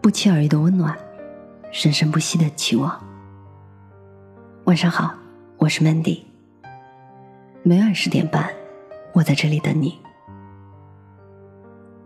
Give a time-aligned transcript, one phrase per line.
[0.00, 0.96] 不期而遇的温暖，
[1.72, 3.04] 生生不息的期望。
[4.64, 5.12] 晚上好，
[5.56, 6.22] 我是 Mandy。
[7.64, 8.48] 每晚十点半，
[9.12, 9.98] 我在这里等你。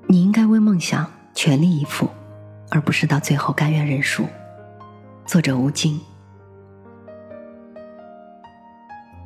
[0.06, 2.08] 你应该为梦想全力以赴，
[2.70, 4.24] 而不是到最后甘愿认输。
[5.27, 6.01] 作者吴京。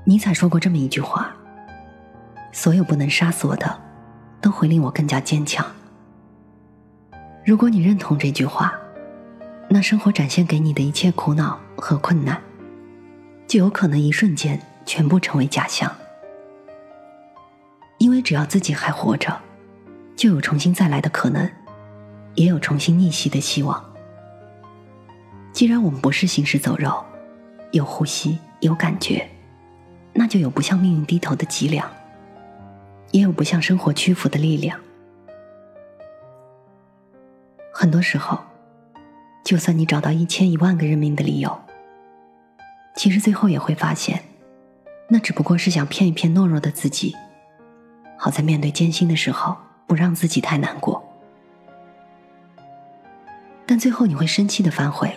[0.04, 1.34] 尼采说过这么一句话
[2.52, 3.80] ：“所有不能杀死我的，
[4.40, 5.64] 都会令我更加坚强。”
[7.46, 8.76] 如果你认同这句话，
[9.68, 12.42] 那生活展现给你的一切苦恼和困难，
[13.46, 15.88] 就有可能一瞬间全部成为假象。
[17.98, 19.40] 因为只要自己还活着，
[20.16, 21.48] 就有重新再来的可能，
[22.34, 23.80] 也有重新逆袭的希望。
[25.52, 27.00] 既然我们不是行尸走肉，
[27.70, 29.24] 有呼吸，有感觉。
[30.12, 31.88] 那就有不向命运低头的脊梁，
[33.12, 34.76] 也有不向生活屈服的力量。
[37.78, 38.38] 很多时候，
[39.44, 41.60] 就算你找到一千一万个认命的理由，
[42.94, 44.22] 其实最后也会发现，
[45.10, 47.14] 那只不过是想骗一骗懦弱的自己，
[48.16, 49.54] 好在面对艰辛的时候
[49.86, 51.06] 不让自己太难过。
[53.66, 55.14] 但最后你会生气的反悔，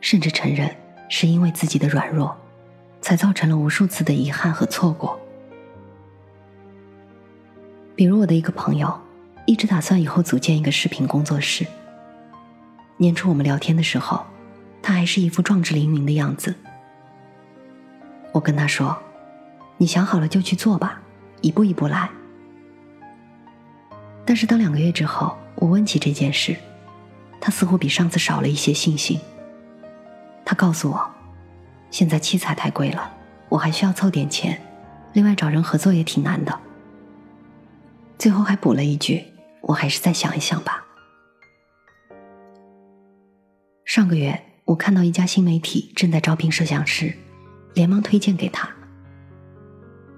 [0.00, 0.72] 甚至承认
[1.08, 2.36] 是因为自己的软弱。
[3.00, 5.18] 才造成了无数次的遗憾和错过。
[7.96, 8.96] 比如我的一个朋友，
[9.46, 11.66] 一直打算以后组建一个视频工作室。
[12.96, 14.24] 年初我们聊天的时候，
[14.82, 16.54] 他还是一副壮志凌云的样子。
[18.32, 18.96] 我跟他说
[19.78, 21.00] ：“你想好了就去做吧，
[21.40, 22.08] 一步一步来。”
[24.24, 26.56] 但是当两个月之后，我问起这件事，
[27.40, 29.20] 他似乎比上次少了一些信心。
[30.44, 31.10] 他告诉我。
[31.90, 33.12] 现在器材太贵了，
[33.50, 34.58] 我还需要凑点钱，
[35.12, 36.58] 另外找人合作也挺难的。
[38.18, 39.22] 最后还补了一句
[39.72, 40.86] ：“我还是再想一想吧。”
[43.84, 47.12] 上个月我看到一家新媒体正在招聘摄像师，
[47.74, 48.68] 连忙推荐给他。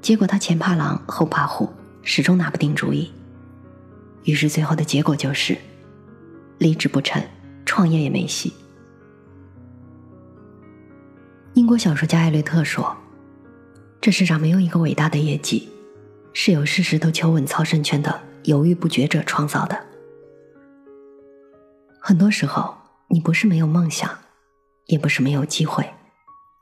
[0.03, 1.72] 结果他前怕狼后怕虎，
[2.03, 3.10] 始终拿不定主意。
[4.25, 5.56] 于是最后的结果就是，
[6.59, 7.22] 离职不成，
[7.64, 8.53] 创业也没戏。
[11.54, 12.97] 英国小说家艾略特说
[14.00, 15.69] ：“这世上没有一个伟大的业绩，
[16.32, 19.84] 是有事事都求稳操胜券的犹豫不决者创造的。
[22.00, 22.77] 很多时候，
[23.09, 24.19] 你不是没有梦想，
[24.87, 25.93] 也不是没有机会，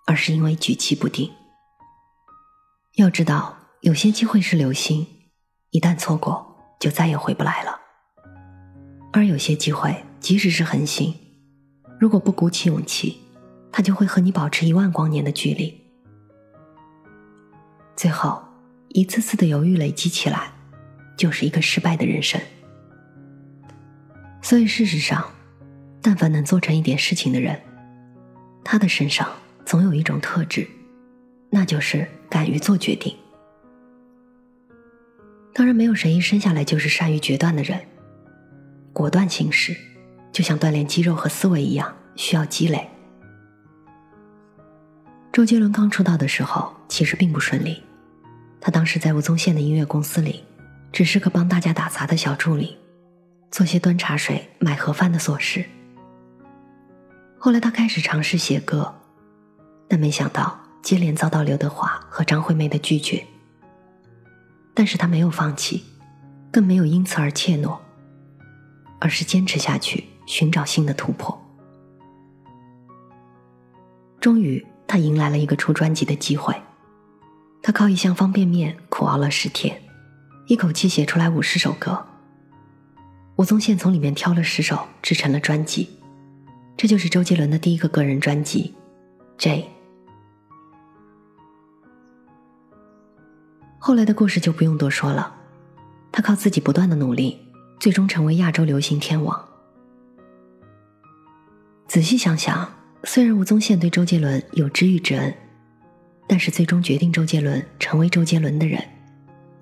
[0.07, 1.31] 而是因为举棋不定。
[2.97, 5.07] 要知道，有些机会是流星，
[5.71, 7.79] 一旦错过，就再也回不来了；
[9.13, 11.15] 而有些机会，即使是恒星，
[12.01, 13.19] 如果不鼓起勇气。”
[13.75, 15.81] 它就会和你保持一万光年的距离，
[17.97, 18.45] 最后
[18.91, 20.53] 一次次的犹豫累积起来，
[21.17, 22.41] 就是一个失败的人生。
[24.41, 25.25] 所以事实上，
[26.01, 27.61] 但凡能做成一点事情的人，
[28.65, 29.29] 他的身上
[29.65, 30.67] 总有一种特质，
[31.51, 33.17] 那就是敢于做决定。
[35.55, 37.79] 当然，没有谁一生下来就是善于决断的人，
[38.93, 39.77] 果断行事，
[40.33, 42.89] 就像锻炼肌肉和思维一样，需要积累。
[45.33, 47.83] 周杰伦刚出道的时候，其实并不顺利。
[48.61, 50.43] 他当时在吴宗宪的音乐公司里，
[50.93, 52.77] 只是个帮大家打杂的小助理，
[53.51, 55.65] 做些端茶水、买盒饭的琐事。
[57.39, 58.95] 后来他开始尝试写歌，
[59.89, 63.25] 但没想到接连遭到刘德华和张惠妹的拒绝。
[64.75, 65.83] 但是他没有放弃，
[66.53, 67.79] 更没有因此而怯懦，
[69.01, 71.41] 而是坚持下去，寻找新的突破。
[74.21, 74.65] 终于。
[74.85, 76.55] 他迎来了一个出专辑的机会，
[77.63, 79.81] 他靠一箱方便面苦熬了十天，
[80.47, 82.05] 一口气写出来五十首歌。
[83.37, 85.89] 吴宗宪从里面挑了十首制成了专辑，
[86.77, 88.75] 这就是周杰伦的第一个个人专辑
[89.43, 89.63] 《J》。
[93.79, 95.35] 后来的故事就不用多说了，
[96.13, 97.39] 他靠自己不断的努力，
[97.81, 99.49] 最终成为亚洲流行天王。
[101.89, 102.69] 仔细想想。
[103.05, 105.35] 虽然吴宗宪对周杰伦有知遇之恩，
[106.29, 108.81] 但是最终决定周杰伦成为周杰伦的人，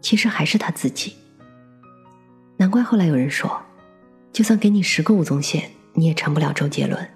[0.01, 1.15] 其实还是他自己。
[2.57, 3.61] 难怪后来有人说，
[4.33, 7.09] 就算给你十个吴宗宪，你也成不了周杰伦。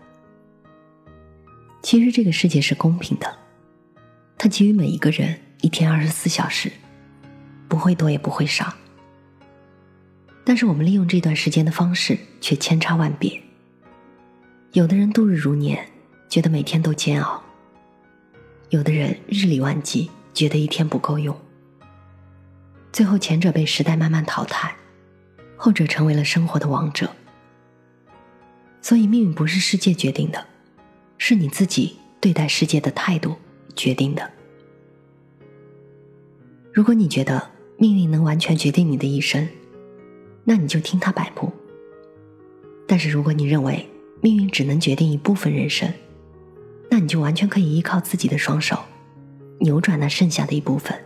[1.83, 3.39] 其实这个世界是公平的，
[4.39, 6.71] 它给予每一个人一天二十四小时，
[7.69, 8.73] 不会多也不会少。
[10.45, 13.41] 但是我们利用这段时间的方式却千差万别。
[14.73, 15.87] 有的人度日如年。
[16.27, 17.41] 觉得每天都煎熬，
[18.71, 21.37] 有的人日理万机，觉得一天不够用。
[22.95, 24.73] 最后，前者被时代慢慢淘汰，
[25.57, 27.11] 后者成为了生活的王者。
[28.81, 30.47] 所以，命运不是世界决定的，
[31.19, 33.35] 是你自己对待世界的态度
[33.75, 34.31] 决定的。
[36.73, 39.49] 如果你觉得命运能完全决定你的一生，
[40.45, 41.53] 那你就听他摆布。
[42.87, 43.85] 但是，如果你认为
[44.21, 45.93] 命运只能决定一部分人生，
[46.89, 48.79] 那你就完全可以依靠自己的双手，
[49.59, 50.97] 扭转那剩下的一部分。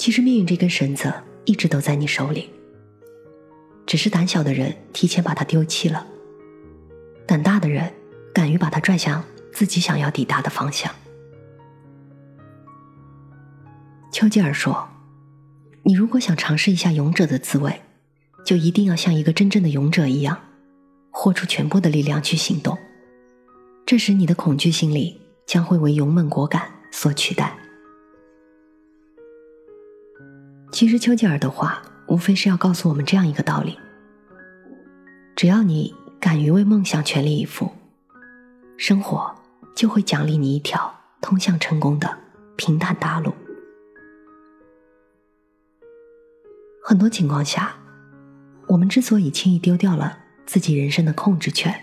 [0.00, 1.12] 其实，命运这根绳子
[1.44, 2.48] 一直都在你手里，
[3.84, 6.06] 只是胆小的人提前把它丢弃了，
[7.26, 7.92] 胆大的人
[8.32, 10.90] 敢于把它拽向自己想要抵达的方向。
[14.10, 14.88] 丘吉尔说
[15.84, 17.82] ：“你如果想尝试一下勇者的滋味，
[18.42, 20.40] 就一定要像一个真正的勇者一样，
[21.10, 22.78] 豁出全部的力量去行动。
[23.84, 27.54] 这时，你的恐惧心理将会为勇猛果敢所取代。”
[30.80, 33.78] 其实，丘吉尔的话无非是要告诉我们这样一个道理：
[35.36, 37.70] 只要你敢于为梦想全力以赴，
[38.78, 39.30] 生活
[39.76, 40.90] 就会奖励你一条
[41.20, 42.18] 通向成功的
[42.56, 43.34] 平坦大路。
[46.82, 47.76] 很多情况下，
[48.66, 51.78] 我们之所以轻易丢掉了自己人生的控制权，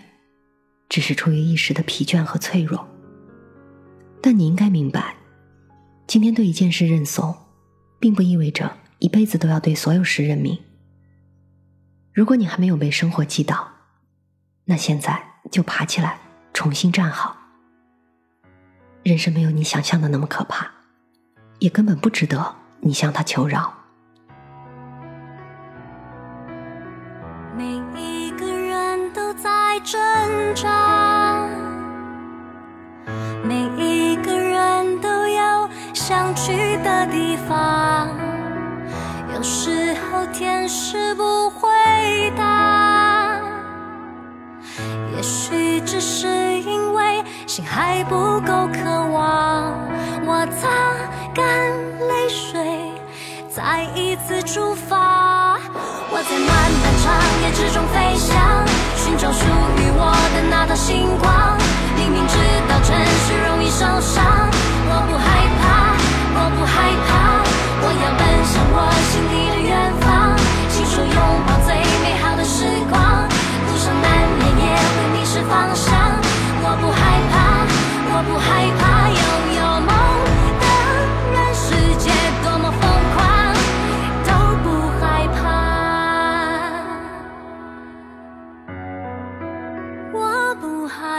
[0.90, 2.88] 只是出于一时的疲倦和脆弱。
[4.24, 5.16] 但你应该明白，
[6.08, 7.36] 今天对一件事认怂，
[8.00, 10.60] 并不意味着一辈子都要对所有事认命。
[12.14, 13.68] 如果你还没有被生活击倒，
[14.66, 15.22] 那现在
[15.52, 16.20] 就爬起来，
[16.54, 17.38] 重新站好。
[19.04, 20.68] 人生没有你想象的那么可怕，
[21.60, 23.74] 也根本不值得你向他求饶。
[27.56, 27.64] 每
[27.96, 30.00] 一个人都在挣
[30.56, 31.48] 扎，
[33.44, 37.67] 每一个人都有想去的地方。
[40.68, 41.70] 候天使不回
[42.36, 43.40] 答，
[45.16, 46.28] 也许只是
[46.60, 48.84] 因为心还不够渴
[49.14, 49.74] 望。
[50.26, 50.68] 我擦
[51.34, 51.46] 干
[52.10, 52.92] 泪水，
[53.50, 55.58] 再一次出发。
[56.12, 56.50] 我在漫
[56.84, 58.36] 漫长夜之中飞翔。
[58.98, 61.58] 寻找属于我的那道星光，
[61.96, 62.36] 明明知
[62.68, 62.94] 道城
[63.24, 64.20] 市容易受伤，
[64.90, 65.96] 我不害怕，
[66.36, 66.76] 我不害
[67.07, 67.07] 怕，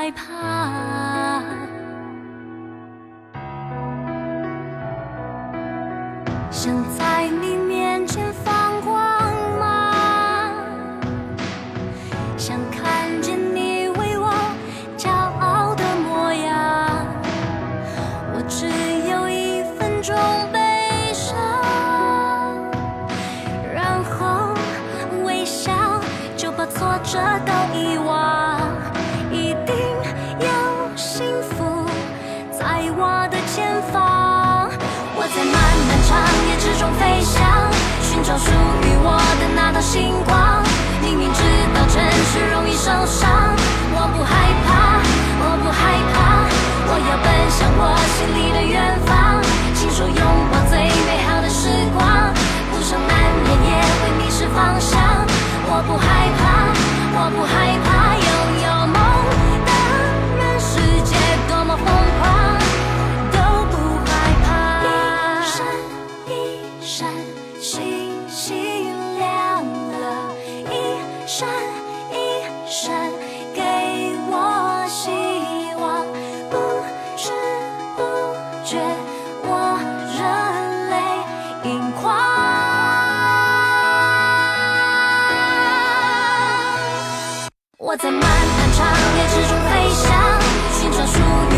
[0.08, 0.87] 害怕。
[36.94, 37.42] 飞翔，
[38.02, 40.62] 寻找属于我的那道星光，
[41.02, 41.42] 明明知
[41.74, 42.00] 道城
[42.30, 43.28] 市容易受伤，
[43.92, 44.32] 我不害
[44.66, 45.02] 怕，
[45.40, 45.80] 我不害
[46.12, 46.16] 怕，
[46.88, 47.82] 我要奔向我
[48.14, 49.27] 心里的远方，
[87.88, 90.12] 我在漫漫长夜之中飞翔，
[90.74, 91.16] 寻找属
[91.56, 91.57] 于